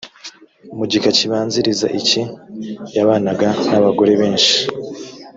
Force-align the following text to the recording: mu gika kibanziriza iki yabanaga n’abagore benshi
mu 0.77 0.83
gika 0.91 1.09
kibanziriza 1.17 1.87
iki 1.99 2.21
yabanaga 2.97 3.47
n’abagore 3.69 4.13
benshi 4.21 4.55